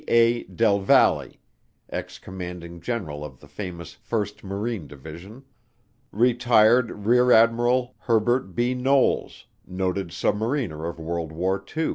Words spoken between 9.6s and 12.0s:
noted submariner of World War II.